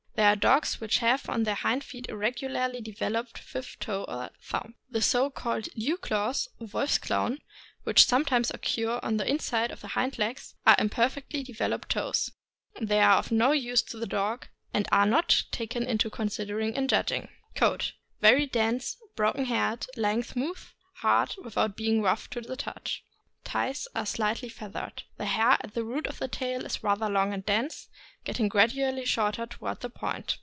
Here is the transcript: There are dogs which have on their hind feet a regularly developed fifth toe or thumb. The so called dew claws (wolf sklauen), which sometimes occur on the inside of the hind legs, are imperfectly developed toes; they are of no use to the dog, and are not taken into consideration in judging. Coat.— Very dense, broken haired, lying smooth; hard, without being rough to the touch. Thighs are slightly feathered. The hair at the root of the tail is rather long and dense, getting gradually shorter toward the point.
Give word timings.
There 0.15 0.29
are 0.29 0.35
dogs 0.35 0.79
which 0.79 0.99
have 0.99 1.27
on 1.27 1.43
their 1.43 1.55
hind 1.55 1.83
feet 1.83 2.07
a 2.07 2.15
regularly 2.15 2.79
developed 2.79 3.39
fifth 3.39 3.79
toe 3.79 4.03
or 4.07 4.29
thumb. 4.39 4.75
The 4.87 5.01
so 5.01 5.31
called 5.31 5.63
dew 5.75 5.97
claws 5.97 6.47
(wolf 6.59 6.91
sklauen), 6.91 7.39
which 7.85 8.05
sometimes 8.05 8.51
occur 8.51 8.99
on 9.01 9.17
the 9.17 9.27
inside 9.27 9.71
of 9.71 9.81
the 9.81 9.87
hind 9.87 10.19
legs, 10.19 10.53
are 10.67 10.75
imperfectly 10.77 11.41
developed 11.41 11.89
toes; 11.89 12.33
they 12.79 12.99
are 12.99 13.17
of 13.17 13.31
no 13.31 13.51
use 13.51 13.81
to 13.83 13.97
the 13.97 14.05
dog, 14.05 14.45
and 14.75 14.87
are 14.91 15.07
not 15.07 15.45
taken 15.49 15.81
into 15.87 16.11
consideration 16.11 16.75
in 16.77 16.87
judging. 16.87 17.29
Coat.— 17.55 17.93
Very 18.21 18.45
dense, 18.45 18.97
broken 19.15 19.45
haired, 19.45 19.87
lying 19.97 20.21
smooth; 20.21 20.59
hard, 20.97 21.33
without 21.43 21.75
being 21.75 21.99
rough 21.99 22.29
to 22.29 22.41
the 22.41 22.55
touch. 22.57 23.03
Thighs 23.43 23.87
are 23.95 24.05
slightly 24.05 24.49
feathered. 24.49 25.01
The 25.17 25.25
hair 25.25 25.57
at 25.61 25.73
the 25.73 25.83
root 25.83 26.05
of 26.05 26.19
the 26.19 26.27
tail 26.27 26.63
is 26.63 26.83
rather 26.83 27.09
long 27.09 27.33
and 27.33 27.43
dense, 27.43 27.89
getting 28.23 28.47
gradually 28.47 29.03
shorter 29.03 29.47
toward 29.47 29.79
the 29.79 29.89
point. 29.89 30.37